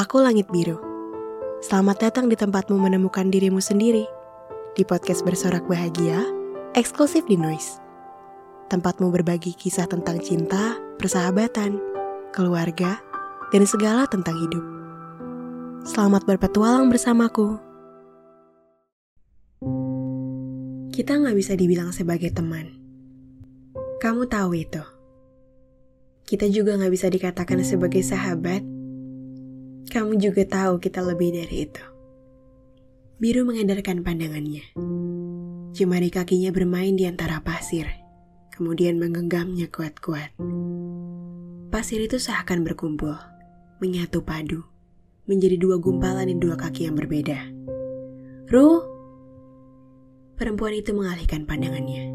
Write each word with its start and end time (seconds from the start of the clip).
Aku 0.00 0.16
Langit 0.16 0.48
Biru. 0.48 0.80
Selamat 1.60 2.00
datang 2.00 2.32
di 2.32 2.32
tempatmu 2.32 2.72
menemukan 2.72 3.28
dirimu 3.28 3.60
sendiri. 3.60 4.08
Di 4.72 4.80
podcast 4.80 5.20
bersorak 5.20 5.68
bahagia, 5.68 6.24
eksklusif 6.72 7.28
di 7.28 7.36
Noise. 7.36 7.84
Tempatmu 8.72 9.12
berbagi 9.12 9.52
kisah 9.52 9.84
tentang 9.84 10.16
cinta, 10.24 10.80
persahabatan, 10.96 11.76
keluarga, 12.32 12.96
dan 13.52 13.68
segala 13.68 14.08
tentang 14.08 14.40
hidup. 14.40 14.64
Selamat 15.84 16.24
berpetualang 16.24 16.88
bersamaku. 16.88 17.60
Kita 20.96 21.12
nggak 21.12 21.36
bisa 21.36 21.52
dibilang 21.60 21.92
sebagai 21.92 22.32
teman. 22.32 22.72
Kamu 24.00 24.32
tahu 24.32 24.64
itu. 24.64 24.80
Kita 26.24 26.48
juga 26.48 26.80
nggak 26.80 26.88
bisa 26.88 27.12
dikatakan 27.12 27.60
sebagai 27.60 28.00
sahabat. 28.00 28.79
Kamu 29.90 30.22
juga 30.22 30.46
tahu 30.46 30.78
kita 30.78 31.02
lebih 31.02 31.34
dari 31.34 31.66
itu. 31.66 31.82
Biru 33.18 33.42
mengedarkan 33.42 34.06
pandangannya. 34.06 34.62
Jemari 35.74 36.14
kakinya 36.14 36.54
bermain 36.54 36.94
di 36.94 37.10
antara 37.10 37.42
pasir, 37.42 37.90
kemudian 38.54 39.02
menggenggamnya 39.02 39.66
kuat-kuat. 39.66 40.38
Pasir 41.74 42.06
itu 42.06 42.22
seakan 42.22 42.62
berkumpul, 42.62 43.18
menyatu 43.82 44.22
padu, 44.22 44.62
menjadi 45.26 45.58
dua 45.58 45.82
gumpalan 45.82 46.30
di 46.30 46.38
dua 46.38 46.54
kaki 46.54 46.86
yang 46.86 46.94
berbeda. 46.94 47.50
Ruh, 48.46 48.86
perempuan 50.38 50.78
itu 50.78 50.94
mengalihkan 50.94 51.50
pandangannya, 51.50 52.14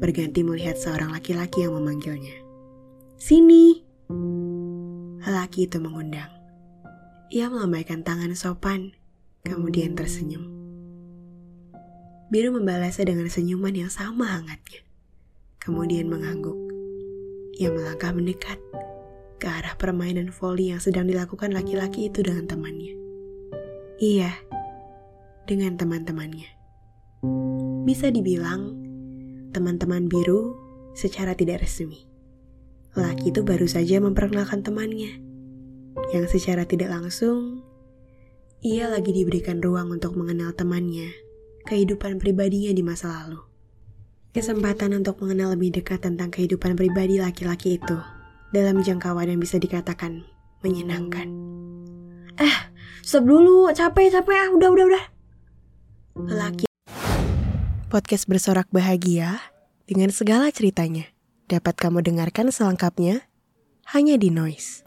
berganti 0.00 0.40
melihat 0.40 0.80
seorang 0.80 1.12
laki-laki 1.12 1.68
yang 1.68 1.76
memanggilnya. 1.76 2.40
Sini. 3.20 3.84
Lelaki 5.20 5.68
itu 5.68 5.76
mengundang. 5.84 6.43
Ia 7.32 7.48
melambaikan 7.48 8.04
tangan 8.04 8.36
sopan, 8.36 8.92
kemudian 9.44 9.96
tersenyum. 9.96 10.44
Biru 12.28 12.52
membalasnya 12.52 13.08
dengan 13.08 13.28
senyuman 13.32 13.72
yang 13.72 13.92
sama 13.92 14.28
hangatnya. 14.28 14.84
Kemudian 15.60 16.12
mengangguk. 16.12 16.56
Ia 17.56 17.72
melangkah 17.72 18.12
mendekat 18.12 18.60
ke 19.40 19.46
arah 19.48 19.76
permainan 19.78 20.28
voli 20.28 20.72
yang 20.74 20.80
sedang 20.82 21.08
dilakukan 21.08 21.52
laki-laki 21.54 22.12
itu 22.12 22.20
dengan 22.20 22.44
temannya. 22.44 22.94
Iya, 24.02 24.32
dengan 25.48 25.80
teman-temannya. 25.80 26.50
Bisa 27.88 28.10
dibilang, 28.12 28.74
teman-teman 29.54 30.10
biru 30.10 30.58
secara 30.92 31.32
tidak 31.32 31.64
resmi 31.64 32.14
laki 32.94 33.34
itu 33.34 33.42
baru 33.42 33.66
saja 33.66 33.98
memperkenalkan 33.98 34.62
temannya, 34.62 35.18
yang 36.10 36.26
secara 36.26 36.66
tidak 36.66 36.90
langsung, 36.90 37.62
ia 38.64 38.88
lagi 38.88 39.12
diberikan 39.12 39.60
ruang 39.60 39.92
untuk 39.92 40.16
mengenal 40.16 40.56
temannya, 40.56 41.12
kehidupan 41.68 42.16
pribadinya 42.16 42.72
di 42.72 42.82
masa 42.82 43.12
lalu. 43.12 43.40
Kesempatan 44.34 44.98
untuk 44.98 45.22
mengenal 45.22 45.54
lebih 45.54 45.78
dekat 45.78 46.02
tentang 46.02 46.32
kehidupan 46.34 46.74
pribadi 46.74 47.22
laki-laki 47.22 47.78
itu 47.78 47.94
dalam 48.50 48.82
jangkauan 48.82 49.30
yang 49.30 49.38
bisa 49.38 49.62
dikatakan 49.62 50.26
menyenangkan. 50.64 51.30
Eh, 52.40 52.56
stop 53.06 53.30
dulu, 53.30 53.70
capek, 53.70 54.10
capek, 54.10 54.34
ah, 54.34 54.48
udah, 54.50 54.68
udah, 54.74 54.84
udah. 54.90 55.04
Laki 56.14 56.66
Podcast 57.94 58.26
bersorak 58.26 58.66
bahagia 58.74 59.38
dengan 59.86 60.10
segala 60.10 60.50
ceritanya 60.50 61.14
dapat 61.46 61.78
kamu 61.78 62.02
dengarkan 62.02 62.50
selengkapnya 62.50 63.22
hanya 63.94 64.18
di 64.18 64.34
Noise. 64.34 64.82